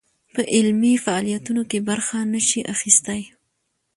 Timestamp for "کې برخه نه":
1.69-2.41